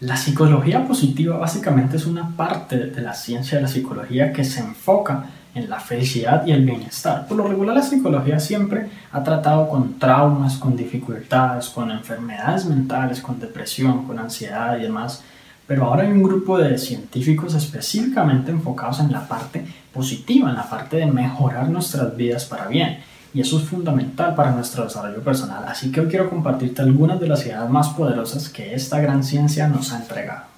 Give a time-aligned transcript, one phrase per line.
[0.00, 4.60] La psicología positiva básicamente es una parte de la ciencia de la psicología que se
[4.60, 7.26] enfoca en la felicidad y el bienestar.
[7.26, 13.20] Por lo regular la psicología siempre ha tratado con traumas, con dificultades, con enfermedades mentales,
[13.20, 15.22] con depresión, con ansiedad y demás.
[15.66, 20.70] Pero ahora hay un grupo de científicos específicamente enfocados en la parte positiva, en la
[20.70, 23.00] parte de mejorar nuestras vidas para bien.
[23.32, 25.62] Y eso es fundamental para nuestro desarrollo personal.
[25.68, 29.68] Así que hoy quiero compartirte algunas de las ideas más poderosas que esta gran ciencia
[29.68, 30.50] nos ha entregado.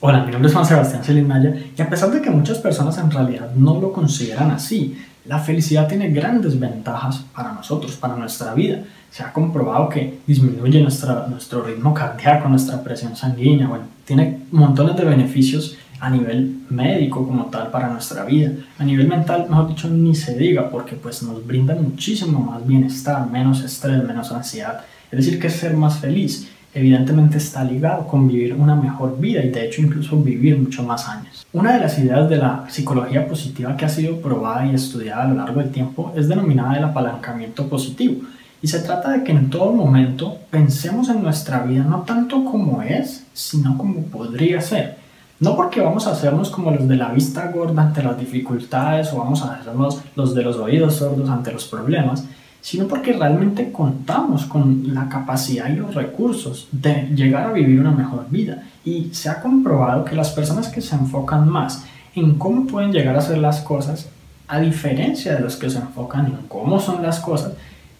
[0.00, 3.10] Hola, mi nombre es Juan Sebastián Celinaya y a pesar de que muchas personas en
[3.10, 8.84] realidad no lo consideran así, la felicidad tiene grandes ventajas para nosotros, para nuestra vida.
[9.16, 14.94] Se ha comprobado que disminuye nuestra, nuestro ritmo cardíaco, nuestra presión sanguínea, bueno, tiene montones
[14.94, 18.52] de beneficios a nivel médico como tal para nuestra vida.
[18.78, 23.26] A nivel mental, mejor dicho, ni se diga, porque pues nos brinda muchísimo más bienestar,
[23.30, 24.82] menos estrés, menos ansiedad.
[25.10, 29.48] Es decir, que ser más feliz evidentemente está ligado con vivir una mejor vida y
[29.48, 31.46] de hecho incluso vivir mucho más años.
[31.54, 35.28] Una de las ideas de la psicología positiva que ha sido probada y estudiada a
[35.28, 38.20] lo largo del tiempo es denominada el apalancamiento positivo
[38.66, 42.82] y se trata de que en todo momento pensemos en nuestra vida no tanto como
[42.82, 44.96] es, sino como podría ser.
[45.38, 49.18] No porque vamos a hacernos como los de la vista gorda ante las dificultades o
[49.18, 52.24] vamos a hacernos los de los oídos sordos ante los problemas,
[52.60, 57.92] sino porque realmente contamos con la capacidad y los recursos de llegar a vivir una
[57.92, 58.64] mejor vida.
[58.84, 61.84] Y se ha comprobado que las personas que se enfocan más
[62.16, 64.08] en cómo pueden llegar a hacer las cosas,
[64.48, 67.52] a diferencia de los que se enfocan en cómo son las cosas,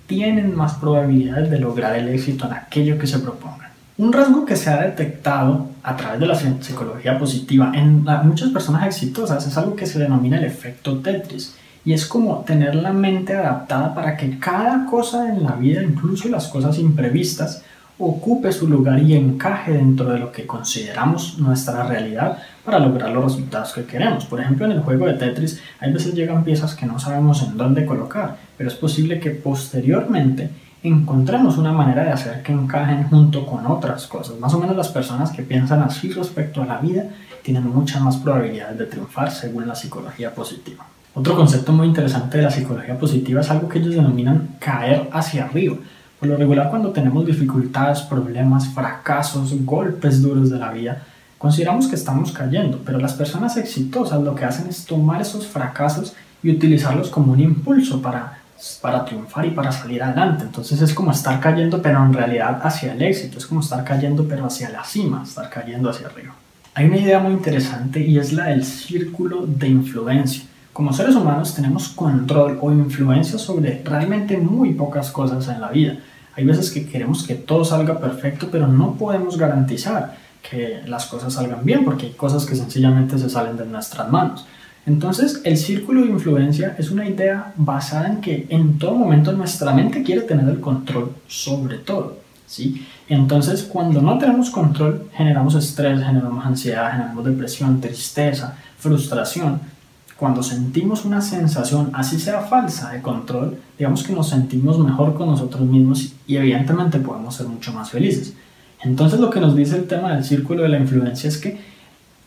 [0.07, 3.71] tienen más probabilidades de lograr el éxito en aquello que se propongan.
[3.99, 8.87] Un rasgo que se ha detectado a través de la psicología positiva en muchas personas
[8.87, 13.35] exitosas es algo que se denomina el efecto Tetris y es como tener la mente
[13.35, 17.63] adaptada para que cada cosa en la vida, incluso las cosas imprevistas,
[17.99, 23.25] ocupe su lugar y encaje dentro de lo que consideramos nuestra realidad para lograr los
[23.25, 24.27] resultados que queremos.
[24.27, 27.57] Por ejemplo, en el juego de Tetris hay veces llegan piezas que no sabemos en
[27.57, 30.51] dónde colocar, pero es posible que posteriormente
[30.83, 34.39] encontremos una manera de hacer que encajen junto con otras cosas.
[34.41, 37.05] Más o menos las personas que piensan así respecto a la vida
[37.43, 40.85] tienen muchas más probabilidades de triunfar según la psicología positiva.
[41.15, 45.45] Otro concepto muy interesante de la psicología positiva es algo que ellos denominan caer hacia
[45.45, 45.77] arriba.
[46.19, 51.03] Por lo regular cuando tenemos dificultades, problemas, fracasos, golpes duros de la vida,
[51.39, 56.15] consideramos que estamos cayendo, pero las personas exitosas lo que hacen es tomar esos fracasos
[56.43, 58.39] y utilizarlos como un impulso para,
[58.81, 60.45] para triunfar y para salir adelante.
[60.45, 64.27] Entonces es como estar cayendo, pero en realidad hacia el éxito, es como estar cayendo,
[64.29, 66.35] pero hacia la cima, estar cayendo hacia arriba.
[66.75, 70.45] Hay una idea muy interesante y es la del círculo de influencia.
[70.73, 75.97] Como seres humanos tenemos control o influencia sobre realmente muy pocas cosas en la vida.
[76.37, 80.19] Hay veces que queremos que todo salga perfecto, pero no podemos garantizar
[80.49, 84.47] que las cosas salgan bien porque hay cosas que sencillamente se salen de nuestras manos.
[84.87, 89.73] Entonces, el círculo de influencia es una idea basada en que en todo momento nuestra
[89.73, 92.19] mente quiere tener el control sobre todo.
[92.47, 92.87] ¿sí?
[93.09, 99.61] Entonces, cuando no tenemos control, generamos estrés, generamos ansiedad, generamos depresión, tristeza, frustración
[100.17, 105.29] cuando sentimos una sensación, así sea falsa, de control, digamos que nos sentimos mejor con
[105.29, 108.33] nosotros mismos y evidentemente podemos ser mucho más felices.
[108.83, 111.59] Entonces lo que nos dice el tema del círculo de la influencia es que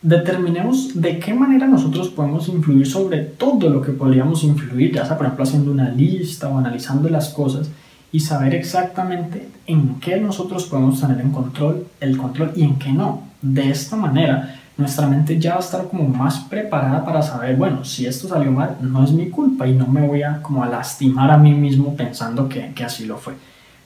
[0.02, 5.16] determinemos de qué manera nosotros podemos influir sobre todo lo que podríamos influir, ya sea
[5.16, 7.68] por ejemplo haciendo una lista o analizando las cosas
[8.12, 12.92] y saber exactamente en qué nosotros podemos tener en control, el control y en qué
[12.92, 13.22] no.
[13.42, 17.84] De esta manera nuestra mente ya va a estar como más preparada para saber, bueno,
[17.84, 20.68] si esto salió mal, no es mi culpa y no me voy a como a
[20.68, 23.34] lastimar a mí mismo pensando que, que así lo fue.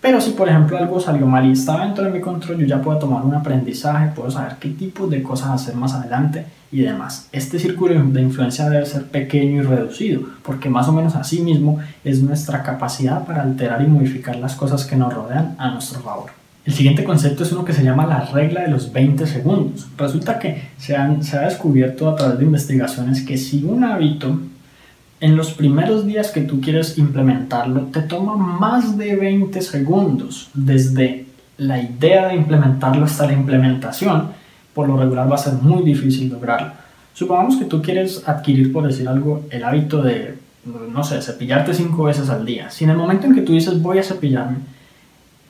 [0.04, 2.82] Pero si por ejemplo algo salió mal y estaba dentro de mi control, yo ya
[2.82, 7.30] puedo tomar un aprendizaje, puedo saber qué tipo de cosas hacer más adelante y demás.
[7.32, 11.78] Este círculo de influencia debe ser pequeño y reducido, porque más o menos así mismo
[12.04, 16.32] es nuestra capacidad para alterar y modificar las cosas que nos rodean a nuestro favor.
[16.66, 19.88] El siguiente concepto es uno que se llama la regla de los 20 segundos.
[19.96, 24.38] Resulta que se, se ha descubierto a través de investigaciones que si un hábito
[25.20, 31.26] en los primeros días que tú quieres implementarlo te toma más de 20 segundos desde
[31.56, 34.30] la idea de implementarlo hasta la implementación,
[34.74, 36.72] por lo regular va a ser muy difícil lograrlo.
[37.12, 40.36] Supongamos que tú quieres adquirir, por decir algo, el hábito de,
[40.92, 42.70] no sé, cepillarte 5 veces al día.
[42.70, 44.58] Si en el momento en que tú dices voy a cepillarme,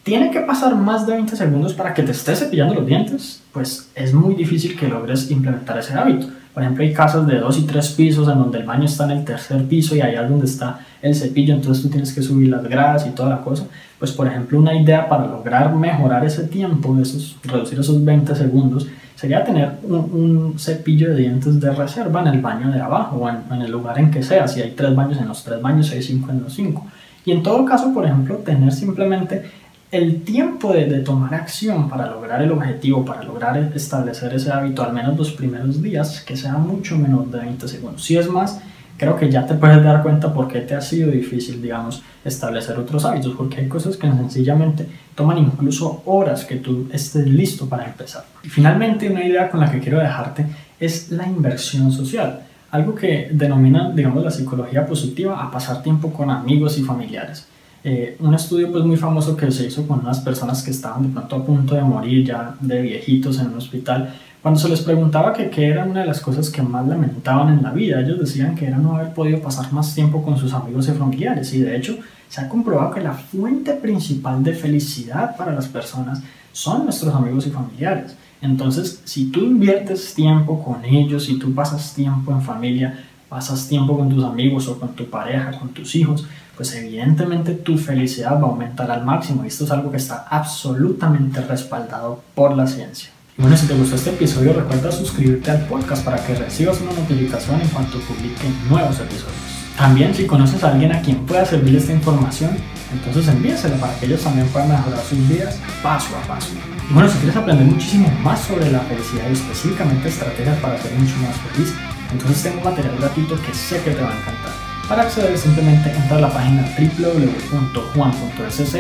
[0.03, 3.91] tiene que pasar más de 20 segundos para que te estés cepillando los dientes, pues
[3.95, 6.27] es muy difícil que logres implementar ese hábito.
[6.55, 9.11] Por ejemplo, hay casas de dos y tres pisos en donde el baño está en
[9.11, 12.49] el tercer piso y allá es donde está el cepillo, entonces tú tienes que subir
[12.49, 13.65] las gradas y toda la cosa.
[13.99, 18.87] Pues, por ejemplo, una idea para lograr mejorar ese tiempo, esos, reducir esos 20 segundos,
[19.17, 23.63] sería tener un, cepillo de dientes de reserva en el baño de abajo o en,
[23.63, 24.47] el lugar en que sea.
[24.47, 26.87] Si hay tres baños en los tres baños, hay cinco en los cinco.
[27.25, 29.51] Y en todo caso, por ejemplo, tener simplemente
[29.95, 34.93] el tiempo de, tomar acción para lograr el objetivo, para lograr establecer ese hábito, al
[34.93, 38.03] menos los primeros días, que sea mucho menos de 20 segundos.
[38.03, 38.61] Si es más,
[38.97, 42.77] creo que ya te puedes dar cuenta por qué te ha sido difícil, digamos, establecer
[42.77, 47.85] otros hábitos, porque hay cosas que sencillamente toman incluso horas que tú estés listo para
[47.85, 48.25] empezar.
[48.43, 50.45] Y finalmente, una idea con la que quiero dejarte
[50.81, 52.41] es la inversión social,
[52.73, 57.47] algo que denomina, digamos, la psicología positiva a pasar tiempo con amigos y familiares.
[57.85, 61.09] Eh, un estudio pues muy famoso que se hizo con unas personas que estaban de
[61.11, 64.15] pronto a punto de morir ya de viejitos en un hospital
[64.45, 67.71] cuando se les preguntaba qué era una de las cosas que más lamentaban en la
[67.71, 70.93] vida, ellos decían que era no haber podido pasar más tiempo con sus amigos y
[70.93, 71.55] familiares.
[71.55, 71.97] Y de hecho,
[72.29, 76.21] se ha comprobado que la fuente principal de felicidad para las personas
[76.53, 78.19] son nuestros amigos y familiares.
[78.43, 83.03] Entonces, si tú inviertes tiempo con ellos, si tú pasas tiempo en familia,
[83.35, 86.25] pasas tiempo con tus amigos o con tu pareja, con tus hijos,
[86.57, 89.43] pues evidentemente tu felicidad va a aumentar al máximo.
[89.43, 93.11] Y esto es algo que está absolutamente respaldado por la ciencia.
[93.37, 96.93] Y bueno, si te gustó este episodio, recuerda suscribirte al podcast para que recibas una
[96.93, 99.35] notificación en cuanto publique nuevos episodios.
[99.77, 102.53] También, si conoces a alguien a quien pueda servir esta información,
[102.93, 106.51] entonces envíasela para que ellos también puedan mejorar sus vidas paso a paso.
[106.89, 110.93] Y bueno, si quieres aprender muchísimo más sobre la felicidad y específicamente estrategias para ser
[110.93, 111.75] mucho más feliz,
[112.15, 114.53] entonces tengo material gratuito que sé que te va a encantar.
[114.89, 118.73] Para acceder simplemente entra a la página www.juan.sc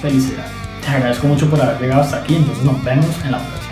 [0.00, 0.46] felicidad.
[0.80, 3.63] Te agradezco mucho por haber llegado hasta aquí, entonces nos vemos en la próxima.